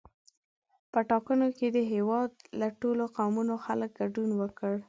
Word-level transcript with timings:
په 0.91 0.99
ټاکنو 1.09 1.47
کې 1.57 1.67
د 1.75 1.79
هېواد 1.93 2.31
له 2.59 2.67
ټولو 2.81 3.03
قومونو 3.17 3.53
خلکو 3.65 3.95
ګډون 3.99 4.29
وکړ. 4.41 4.73